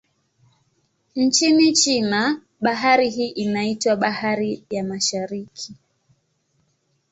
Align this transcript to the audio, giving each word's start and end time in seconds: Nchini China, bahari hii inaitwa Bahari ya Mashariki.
Nchini 1.15 1.73
China, 1.73 2.41
bahari 2.61 3.09
hii 3.09 3.27
inaitwa 3.29 3.95
Bahari 3.95 4.63
ya 4.69 4.83
Mashariki. 4.83 5.75